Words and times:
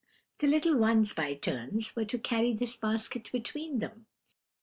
The 0.39 0.47
little 0.47 0.75
ones, 0.75 1.13
by 1.13 1.35
turns, 1.35 1.95
were 1.95 2.05
to 2.05 2.17
carry 2.17 2.55
this 2.55 2.75
basket 2.75 3.31
between 3.31 3.77
them. 3.77 4.07